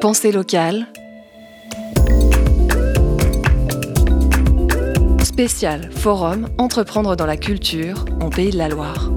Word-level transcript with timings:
Pensée 0.00 0.30
locale. 0.30 0.86
Spécial 5.24 5.90
Forum 5.90 6.48
Entreprendre 6.56 7.16
dans 7.16 7.26
la 7.26 7.36
culture 7.36 8.04
en 8.20 8.30
Pays 8.30 8.50
de 8.50 8.58
la 8.58 8.68
Loire. 8.68 9.10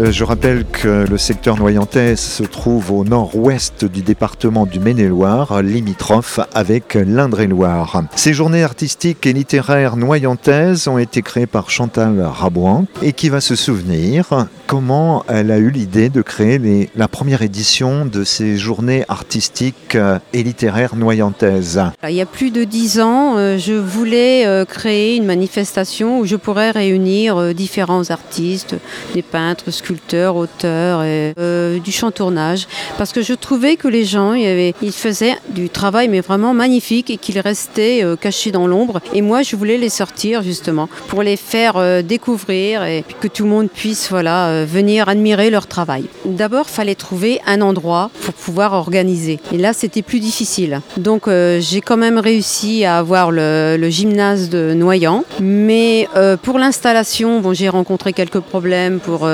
Je 0.00 0.24
rappelle 0.24 0.64
que 0.64 1.06
le 1.08 1.18
secteur 1.18 1.56
noyentais 1.56 2.14
se 2.14 2.44
trouve 2.44 2.92
au 2.92 3.04
nord-ouest 3.04 3.84
du 3.84 4.02
département 4.02 4.64
du 4.64 4.78
Maine-et-Loire, 4.78 5.60
limitrophe 5.60 6.38
avec 6.54 6.94
l'Indre-et-Loire. 6.94 8.04
Ces 8.14 8.32
journées 8.32 8.62
artistiques 8.62 9.26
et 9.26 9.32
littéraires 9.32 9.96
noyantaises 9.96 10.86
ont 10.86 10.98
été 10.98 11.22
créées 11.22 11.46
par 11.46 11.70
Chantal 11.70 12.20
Rabouin 12.20 12.84
et 13.02 13.12
qui 13.12 13.28
va 13.28 13.40
se 13.40 13.56
souvenir 13.56 14.46
comment 14.68 15.24
elle 15.28 15.50
a 15.50 15.58
eu 15.58 15.70
l'idée 15.70 16.10
de 16.10 16.22
créer 16.22 16.90
la 16.94 17.08
première 17.08 17.42
édition 17.42 18.04
de 18.04 18.22
ces 18.22 18.56
journées 18.56 19.04
artistiques 19.08 19.96
et 20.32 20.42
littéraires 20.42 20.94
noyantaises? 20.94 21.82
Il 22.08 22.14
y 22.14 22.20
a 22.20 22.26
plus 22.26 22.50
de 22.50 22.64
dix 22.64 23.00
ans, 23.00 23.36
euh, 23.36 23.58
je 23.58 23.72
voulais 23.72 24.46
euh, 24.46 24.64
créer 24.64 25.16
une 25.16 25.24
manifestation 25.24 26.20
où 26.20 26.26
je 26.26 26.36
pourrais 26.36 26.70
réunir 26.70 27.54
différents 27.54 28.10
artistes, 28.10 28.76
des 29.14 29.22
peintres, 29.22 29.70
sculpteur, 29.88 30.36
auteur 30.36 31.02
et 31.02 31.32
euh, 31.38 31.78
du 31.78 31.92
chantournage. 31.92 32.66
Parce 32.98 33.12
que 33.12 33.22
je 33.22 33.32
trouvais 33.32 33.76
que 33.76 33.88
les 33.88 34.04
gens, 34.04 34.34
ils, 34.34 34.92
faisaient 34.92 35.36
du 35.48 35.70
travail 35.70 36.08
mais 36.08 36.20
vraiment 36.20 36.52
magnifique 36.52 37.08
et 37.08 37.16
qu'ils 37.16 37.40
restaient 37.40 38.04
euh, 38.04 38.14
cachés 38.14 38.50
dans 38.50 38.66
l'ombre. 38.66 39.00
Et 39.14 39.22
moi, 39.22 39.42
je 39.42 39.56
voulais 39.56 39.78
les 39.78 39.88
sortir 39.88 40.42
justement 40.42 40.90
pour 41.08 41.22
les 41.22 41.36
faire 41.36 41.76
euh, 41.76 42.02
découvrir 42.02 42.84
et 42.84 43.02
que 43.20 43.28
tout 43.28 43.44
le 43.44 43.48
monde 43.48 43.70
puisse 43.70 44.10
voilà, 44.10 44.64
venir 44.66 45.08
admirer 45.08 45.48
leur 45.48 45.66
travail. 45.66 46.04
D'abord, 46.26 46.68
fallait 46.68 46.94
trouver 46.94 47.40
un 47.46 47.62
endroit 47.62 48.10
pour 48.22 48.34
pouvoir 48.34 48.74
organiser. 48.74 49.40
Et 49.52 49.56
là, 49.56 49.72
c'était 49.72 50.02
plus 50.02 50.20
difficile. 50.20 50.82
Donc, 50.98 51.28
j'ai 51.28 51.80
quand 51.80 51.96
même 51.96 52.18
réussi 52.18 52.84
à 52.84 52.98
avoir 52.98 53.30
le, 53.30 53.76
le 53.78 53.90
gymnase 53.90 54.50
de 54.50 54.74
Noyant. 54.74 55.24
Mais 55.40 56.08
pour 56.42 56.58
l'installation, 56.58 57.40
bon, 57.40 57.54
j'ai 57.54 57.68
rencontré 57.68 58.12
quelques 58.12 58.40
problèmes 58.40 59.00
pour 59.00 59.26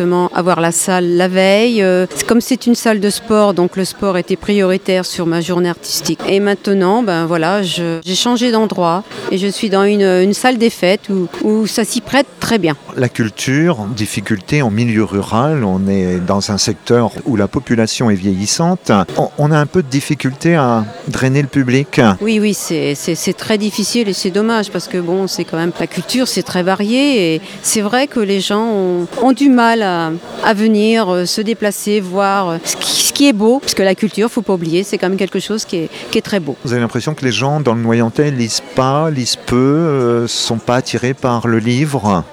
justement 0.00 0.30
avoir 0.34 0.62
la 0.62 0.72
salle 0.72 1.16
la 1.16 1.28
veille. 1.28 1.82
Euh, 1.82 2.06
comme 2.26 2.40
c'est 2.40 2.66
une 2.66 2.74
salle 2.74 3.00
de 3.00 3.10
sport, 3.10 3.52
donc 3.52 3.76
le 3.76 3.84
sport 3.84 4.16
était 4.16 4.36
prioritaire 4.36 5.04
sur 5.04 5.26
ma 5.26 5.42
journée 5.42 5.68
artistique. 5.68 6.20
Et 6.26 6.40
maintenant, 6.40 7.02
ben 7.02 7.26
voilà, 7.26 7.62
j'ai 7.62 8.14
changé 8.14 8.50
d'endroit 8.50 9.04
et 9.30 9.36
je 9.36 9.46
suis 9.46 9.68
dans 9.68 9.84
une, 9.84 10.32
salle 10.32 10.56
des 10.56 10.70
fêtes 10.70 11.10
où, 11.10 11.28
où 11.42 11.66
ça 11.66 11.84
s'y 11.84 12.00
prête 12.00 12.26
très 12.38 12.58
bien. 12.58 12.76
La 12.96 13.10
culture, 13.10 13.86
difficulté 13.94 14.62
en 14.62 14.70
milieu 14.70 15.04
rural, 15.04 15.64
on 15.64 15.86
est 15.86 16.18
dans 16.18 16.50
un 16.50 16.56
secteur 16.56 17.12
où 17.26 17.36
la 17.36 17.46
population 17.46 18.08
est 18.08 18.14
vieillissante. 18.14 18.90
On, 19.36 19.50
a 19.52 19.58
un 19.58 19.66
peu 19.66 19.82
de 19.82 19.88
difficulté 19.88 20.54
à 20.54 20.84
drainer 21.08 21.42
le 21.42 21.48
public. 21.48 22.00
Oui, 22.22 22.38
oui, 22.40 22.54
c'est 22.54 23.36
très 23.36 23.58
difficile 23.58 24.08
et 24.08 24.14
c'est 24.14 24.30
dommage 24.30 24.70
parce 24.70 24.88
que 24.88 24.98
bon, 24.98 25.26
c'est 25.26 25.44
quand 25.44 25.58
même 25.58 25.72
la 25.78 25.86
culture, 25.86 26.26
c'est 26.26 26.42
très 26.42 26.62
varié 26.62 27.34
et 27.34 27.40
c'est 27.62 27.82
vrai 27.82 28.06
que 28.06 28.20
les 28.20 28.40
gens 28.40 28.64
ont, 28.64 29.06
ont 29.22 29.32
du 29.32 29.50
mal 29.50 29.79
à 29.82 30.54
venir 30.54 31.08
euh, 31.08 31.26
se 31.26 31.40
déplacer, 31.40 32.00
voir 32.00 32.48
euh, 32.48 32.58
ce 32.64 33.12
qui, 33.12 33.28
est 33.28 33.32
beau, 33.32 33.58
parce 33.60 33.74
que 33.74 33.82
la 33.82 33.94
culture, 33.94 34.30
faut 34.30 34.42
pas 34.42 34.54
oublier, 34.54 34.82
c'est 34.82 34.98
quand 34.98 35.08
même 35.08 35.18
quelque 35.18 35.40
chose 35.40 35.64
qui 35.64 35.88
est, 36.12 36.20
très 36.22 36.40
beau. 36.40 36.56
Vous 36.64 36.72
avez 36.72 36.80
l'impression 36.80 37.14
que 37.14 37.24
les 37.24 37.32
gens 37.32 37.60
dans 37.60 37.74
le 37.74 37.80
Noyentais 37.80 38.30
lisent 38.30 38.62
pas, 38.74 39.10
lisent 39.10 39.36
peu, 39.36 39.56
euh, 39.56 40.26
sont 40.26 40.58
pas 40.58 40.76
attirés 40.76 41.14
par 41.14 41.46
le 41.46 41.58
livre? 41.58 42.24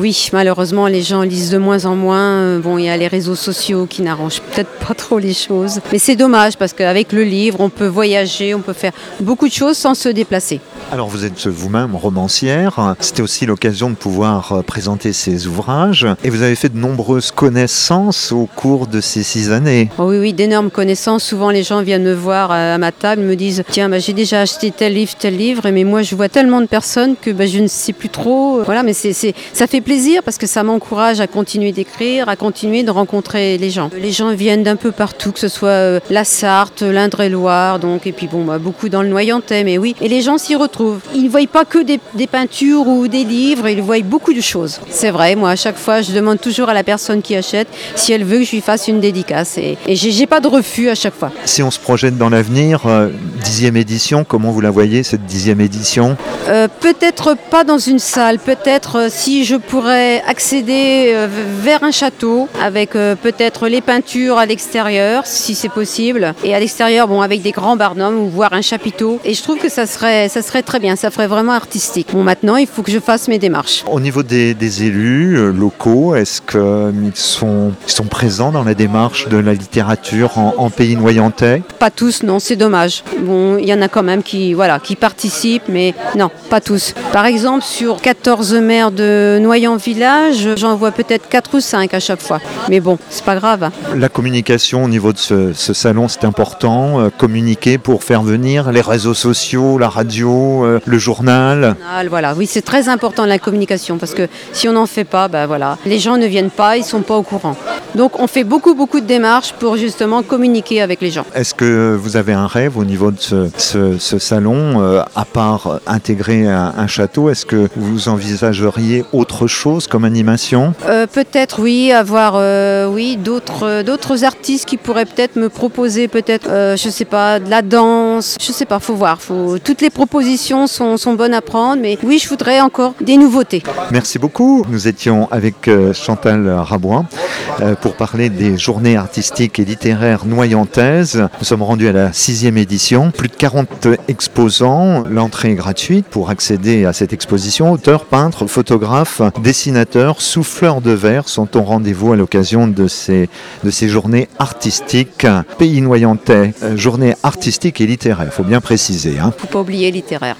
Oui, 0.00 0.28
malheureusement, 0.32 0.86
les 0.86 1.02
gens 1.02 1.22
lisent 1.22 1.50
de 1.50 1.58
moins 1.58 1.84
en 1.84 1.96
moins. 1.96 2.60
Bon, 2.60 2.78
il 2.78 2.84
y 2.84 2.88
a 2.88 2.96
les 2.96 3.08
réseaux 3.08 3.34
sociaux 3.34 3.86
qui 3.90 4.02
n'arrangent 4.02 4.40
peut-être 4.40 4.70
pas 4.86 4.94
trop 4.94 5.18
les 5.18 5.34
choses, 5.34 5.80
mais 5.90 5.98
c'est 5.98 6.14
dommage 6.14 6.56
parce 6.56 6.72
qu'avec 6.72 7.12
le 7.12 7.24
livre, 7.24 7.58
on 7.58 7.68
peut 7.68 7.88
voyager, 7.88 8.54
on 8.54 8.60
peut 8.60 8.74
faire 8.74 8.92
beaucoup 9.18 9.48
de 9.48 9.52
choses 9.52 9.76
sans 9.76 9.94
se 9.94 10.08
déplacer. 10.08 10.60
Alors 10.92 11.08
vous 11.08 11.24
êtes 11.24 11.48
vous-même 11.48 11.96
romancière, 11.96 12.94
c'était 13.00 13.22
aussi 13.22 13.44
l'occasion 13.44 13.90
de 13.90 13.96
pouvoir 13.96 14.62
présenter 14.64 15.12
ces 15.12 15.48
ouvrages 15.48 16.06
et 16.22 16.30
vous 16.30 16.42
avez 16.42 16.54
fait 16.54 16.70
de 16.70 16.78
nombreuses 16.78 17.32
connaissances 17.32 18.30
au 18.30 18.46
cours 18.46 18.86
de 18.86 19.00
ces 19.00 19.24
six 19.24 19.50
années. 19.50 19.90
Oh 19.98 20.04
oui, 20.04 20.18
oui, 20.18 20.32
d'énormes 20.32 20.70
connaissances. 20.70 21.24
Souvent, 21.24 21.50
les 21.50 21.64
gens 21.64 21.82
viennent 21.82 22.04
me 22.04 22.14
voir 22.14 22.52
à 22.52 22.78
ma 22.78 22.92
table, 22.92 23.22
me 23.22 23.34
disent 23.34 23.64
Tiens, 23.68 23.88
bah, 23.88 23.98
j'ai 23.98 24.12
déjà 24.12 24.42
acheté 24.42 24.70
tel 24.70 24.94
livre, 24.94 25.14
tel 25.18 25.36
livre, 25.36 25.68
mais 25.70 25.82
moi, 25.82 26.02
je 26.02 26.14
vois 26.14 26.28
tellement 26.28 26.60
de 26.60 26.66
personnes 26.66 27.16
que 27.20 27.32
bah, 27.32 27.46
je 27.46 27.58
ne 27.58 27.66
sais 27.66 27.92
plus 27.92 28.08
trop. 28.08 28.62
Voilà, 28.64 28.82
mais 28.82 28.92
c'est, 28.92 29.12
ça 29.52 29.66
fait 29.66 29.82
plaisir 29.88 30.22
parce 30.22 30.36
que 30.36 30.46
ça 30.46 30.62
m'encourage 30.64 31.18
à 31.18 31.26
continuer 31.26 31.72
d'écrire, 31.72 32.28
à 32.28 32.36
continuer 32.36 32.82
de 32.82 32.90
rencontrer 32.90 33.56
les 33.56 33.70
gens. 33.70 33.88
Les 33.98 34.12
gens 34.12 34.34
viennent 34.34 34.62
d'un 34.62 34.76
peu 34.76 34.92
partout, 34.92 35.32
que 35.32 35.40
ce 35.40 35.48
soit 35.48 35.68
euh, 35.70 36.00
la 36.10 36.24
Sarthe, 36.24 36.82
l'Indre-et-Loire, 36.82 37.78
donc, 37.78 38.06
et 38.06 38.12
puis 38.12 38.26
bon, 38.26 38.44
bah, 38.44 38.58
beaucoup 38.58 38.90
dans 38.90 39.00
le 39.00 39.08
Noyentais, 39.08 39.64
mais 39.64 39.78
oui. 39.78 39.96
Et 40.02 40.08
les 40.08 40.20
gens 40.20 40.36
s'y 40.36 40.54
retrouvent. 40.56 41.00
Ils 41.14 41.24
ne 41.24 41.30
voient 41.30 41.40
pas 41.50 41.64
que 41.64 41.78
des, 41.78 42.00
des 42.12 42.26
peintures 42.26 42.86
ou 42.86 43.08
des 43.08 43.24
livres, 43.24 43.66
ils 43.66 43.80
voient 43.80 43.98
beaucoup 44.00 44.34
de 44.34 44.42
choses. 44.42 44.78
C'est 44.90 45.10
vrai, 45.10 45.36
moi, 45.36 45.52
à 45.52 45.56
chaque 45.56 45.78
fois, 45.78 46.02
je 46.02 46.12
demande 46.12 46.38
toujours 46.38 46.68
à 46.68 46.74
la 46.74 46.84
personne 46.84 47.22
qui 47.22 47.34
achète 47.34 47.68
si 47.94 48.12
elle 48.12 48.24
veut 48.24 48.40
que 48.40 48.44
je 48.44 48.50
lui 48.50 48.60
fasse 48.60 48.88
une 48.88 49.00
dédicace. 49.00 49.56
Et, 49.56 49.78
et 49.86 49.96
j'ai 49.96 50.26
pas 50.26 50.40
de 50.40 50.48
refus 50.48 50.90
à 50.90 50.94
chaque 50.94 51.14
fois. 51.14 51.32
Si 51.46 51.62
on 51.62 51.70
se 51.70 51.78
projette 51.78 52.18
dans 52.18 52.28
l'avenir, 52.28 52.82
euh, 52.84 53.08
dixième 53.42 53.78
édition, 53.78 54.22
comment 54.22 54.50
vous 54.50 54.60
la 54.60 54.70
voyez 54.70 55.02
cette 55.02 55.24
dixième 55.24 55.62
édition? 55.62 56.18
Euh, 56.50 56.68
Peut-être 56.80 57.38
pas 57.50 57.64
dans 57.64 57.78
une 57.78 57.98
salle, 57.98 58.38
peut-être 58.38 58.96
euh, 58.96 59.08
si 59.10 59.46
je 59.46 59.56
pourrais 59.56 59.77
accéder 59.86 61.14
vers 61.62 61.82
un 61.82 61.90
château 61.90 62.48
avec 62.62 62.90
peut-être 62.92 63.68
les 63.68 63.80
peintures 63.80 64.38
à 64.38 64.46
l'extérieur, 64.46 65.26
si 65.26 65.54
c'est 65.54 65.68
possible, 65.68 66.34
et 66.44 66.54
à 66.54 66.60
l'extérieur, 66.60 67.08
bon, 67.08 67.20
avec 67.20 67.42
des 67.42 67.52
grands 67.52 67.76
barnums 67.76 68.18
ou 68.18 68.28
voir 68.28 68.52
un 68.52 68.62
chapiteau. 68.62 69.20
Et 69.24 69.34
je 69.34 69.42
trouve 69.42 69.58
que 69.58 69.68
ça 69.68 69.86
serait, 69.86 70.28
ça 70.28 70.42
serait 70.42 70.62
très 70.62 70.80
bien, 70.80 70.96
ça 70.96 71.10
ferait 71.10 71.26
vraiment 71.26 71.52
artistique. 71.52 72.08
Bon, 72.12 72.22
maintenant, 72.22 72.56
il 72.56 72.66
faut 72.66 72.82
que 72.82 72.92
je 72.92 72.98
fasse 72.98 73.28
mes 73.28 73.38
démarches. 73.38 73.84
Au 73.90 74.00
niveau 74.00 74.22
des, 74.22 74.54
des 74.54 74.84
élus 74.84 75.52
locaux, 75.52 76.14
est-ce 76.14 76.40
qu'ils 76.42 77.12
sont, 77.14 77.72
sont 77.86 78.04
présents 78.04 78.52
dans 78.52 78.64
la 78.64 78.74
démarche 78.74 79.28
de 79.28 79.36
la 79.36 79.54
littérature 79.54 80.38
en, 80.38 80.70
pays 80.70 80.96
noyentais 80.96 81.62
Pas 81.78 81.90
tous, 81.90 82.22
non, 82.22 82.38
c'est 82.38 82.56
dommage. 82.56 83.02
Bon, 83.20 83.56
il 83.58 83.66
y 83.66 83.74
en 83.74 83.82
a 83.82 83.88
quand 83.88 84.02
même 84.02 84.22
qui, 84.22 84.54
voilà, 84.54 84.78
qui 84.78 84.96
participent, 84.96 85.68
mais 85.68 85.94
non, 86.16 86.30
pas 86.50 86.60
tous. 86.60 86.94
Par 87.12 87.26
exemple, 87.26 87.64
sur 87.64 88.00
14 88.00 88.54
maires 88.54 88.90
de 88.90 89.38
Noyant 89.40 89.67
Village, 89.76 90.48
j'en 90.56 90.76
vois 90.76 90.90
peut-être 90.90 91.28
4 91.28 91.56
ou 91.56 91.60
5 91.60 91.94
à 91.94 92.00
chaque 92.00 92.20
fois. 92.20 92.40
Mais 92.68 92.80
bon, 92.80 92.98
c'est 93.10 93.24
pas 93.24 93.36
grave. 93.36 93.70
La 93.94 94.08
communication 94.08 94.84
au 94.84 94.88
niveau 94.88 95.12
de 95.12 95.18
ce, 95.18 95.52
salon, 95.54 96.08
c'est 96.08 96.24
important. 96.24 97.00
Euh, 97.00 97.10
communiquer 97.10 97.78
pour 97.78 98.04
faire 98.04 98.22
venir 98.22 98.72
les 98.72 98.80
réseaux 98.80 99.14
sociaux, 99.14 99.78
la 99.78 99.88
radio, 99.88 100.64
euh, 100.64 100.80
le 100.84 100.98
journal. 100.98 101.76
Voilà, 102.08 102.34
oui, 102.34 102.46
c'est 102.46 102.62
très 102.62 102.88
important 102.88 103.26
la 103.26 103.38
communication 103.38 103.98
parce 103.98 104.14
que 104.14 104.28
si 104.52 104.68
on 104.68 104.72
n'en 104.72 104.86
fait 104.86 105.04
pas, 105.04 105.28
ben 105.28 105.46
voilà, 105.46 105.78
les 105.84 105.98
gens 105.98 106.16
ne 106.16 106.26
viennent 106.26 106.50
pas, 106.50 106.76
ils 106.76 106.80
ne 106.82 106.86
sont 106.86 107.02
pas 107.02 107.16
au 107.16 107.22
courant. 107.22 107.56
Donc 107.94 108.20
on 108.20 108.26
fait 108.26 108.44
beaucoup, 108.44 108.74
beaucoup 108.74 109.00
de 109.00 109.06
démarches 109.06 109.52
pour 109.52 109.76
justement 109.76 110.22
communiquer 110.22 110.80
avec 110.82 111.00
les 111.00 111.10
gens. 111.10 111.24
Est-ce 111.34 111.54
que 111.54 111.96
vous 112.00 112.16
avez 112.16 112.32
un 112.32 112.46
rêve 112.46 112.76
au 112.76 112.84
niveau 112.84 113.10
de 113.10 113.50
ce, 113.56 114.18
salon, 114.18 114.80
euh, 114.80 115.02
à 115.14 115.24
part 115.24 115.80
intégrer 115.86 116.46
un, 116.46 116.86
château, 116.86 117.28
est-ce 117.30 117.44
que 117.44 117.68
vous 117.76 118.08
envisageriez 118.08 119.04
autre 119.12 119.46
chose 119.46 119.57
comme 119.90 120.04
animation 120.04 120.74
euh, 120.86 121.06
Peut-être 121.06 121.60
oui, 121.60 121.92
avoir 121.92 122.34
euh, 122.36 122.86
oui, 122.88 123.16
d'autres, 123.16 123.82
d'autres 123.82 124.24
artistes 124.24 124.66
qui 124.66 124.76
pourraient 124.76 125.04
peut-être 125.04 125.36
me 125.36 125.48
proposer 125.48 126.08
peut-être, 126.08 126.48
je 126.76 126.88
sais 126.88 127.04
pas, 127.04 127.40
de 127.40 127.50
la 127.50 127.62
danse, 127.62 128.36
je 128.40 128.52
sais 128.52 128.66
pas, 128.66 128.78
faut 128.78 128.94
voir. 128.94 129.20
Faut... 129.20 129.58
Toutes 129.58 129.80
les 129.80 129.90
propositions 129.90 130.66
sont, 130.66 130.96
sont 130.96 131.14
bonnes 131.14 131.34
à 131.34 131.40
prendre, 131.40 131.82
mais 131.82 131.98
oui, 132.02 132.18
je 132.22 132.28
voudrais 132.28 132.60
encore 132.60 132.94
des 133.00 133.16
nouveautés. 133.16 133.62
Merci 133.90 134.18
beaucoup. 134.18 134.64
Nous 134.70 134.86
étions 134.86 135.28
avec 135.30 135.68
Chantal 135.92 136.48
Rabouin 136.48 137.06
euh, 137.10 137.47
pour 137.80 137.94
parler 137.94 138.30
des 138.30 138.56
journées 138.56 138.96
artistiques 138.96 139.58
et 139.58 139.64
littéraires 139.64 140.26
noyantaises. 140.26 141.28
Nous 141.38 141.44
sommes 141.44 141.62
rendus 141.62 141.88
à 141.88 141.92
la 141.92 142.12
sixième 142.12 142.58
édition. 142.58 143.10
Plus 143.10 143.28
de 143.28 143.34
40 143.34 143.88
exposants. 144.08 145.04
L'entrée 145.08 145.52
est 145.52 145.54
gratuite 145.54 146.06
pour 146.06 146.30
accéder 146.30 146.84
à 146.84 146.92
cette 146.92 147.12
exposition. 147.12 147.72
Auteurs, 147.72 148.04
peintres, 148.04 148.46
photographes, 148.46 149.22
dessinateurs, 149.42 150.20
souffleurs 150.20 150.80
de 150.80 150.90
verre 150.90 151.28
sont 151.28 151.56
au 151.56 151.62
rendez-vous 151.62 152.12
à 152.12 152.16
l'occasion 152.16 152.68
de 152.68 152.88
ces, 152.88 153.28
de 153.64 153.70
ces 153.70 153.88
journées 153.88 154.28
artistiques. 154.38 155.26
Pays 155.58 155.80
noyantais, 155.80 156.52
euh, 156.62 156.76
journées 156.76 157.14
artistiques 157.22 157.80
et 157.80 157.86
littéraires, 157.86 158.26
il 158.26 158.32
faut 158.32 158.44
bien 158.44 158.60
préciser. 158.60 159.12
Il 159.14 159.18
hein. 159.20 159.32
ne 159.34 159.40
faut 159.40 159.46
pas 159.46 159.60
oublier 159.60 159.90
littéraire. 159.90 160.36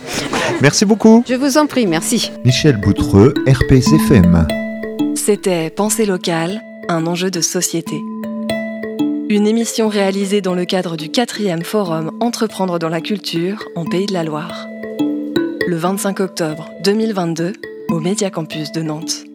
Merci 0.61 0.85
beaucoup. 0.85 1.25
Je 1.29 1.35
vous 1.35 1.59
en 1.59 1.67
prie, 1.67 1.87
merci. 1.87 2.31
Michel 2.45 2.77
Boutreux, 2.77 3.35
RPCFM. 3.47 4.47
C'était 5.15 5.71
Pensée 5.71 6.07
locale, 6.07 6.63
un 6.89 7.07
enjeu 7.07 7.31
de 7.31 7.43
société. 7.43 8.03
Une 9.29 9.47
émission 9.47 9.89
réalisée 9.89 10.41
dans 10.41 10.55
le 10.55 10.65
cadre 10.65 10.97
du 10.97 11.09
4e 11.09 11.63
Forum 11.63 12.13
Entreprendre 12.21 12.79
dans 12.79 12.89
la 12.89 13.03
culture 13.03 13.69
en 13.77 13.85
Pays 13.85 14.07
de 14.07 14.15
la 14.15 14.25
Loire. 14.25 14.67
Le 15.67 15.77
25 15.77 16.21
octobre 16.21 16.71
2022 16.85 17.53
au 17.91 18.01
Média 18.01 18.31
Campus 18.31 18.73
de 18.73 18.81
Nantes. 18.81 19.28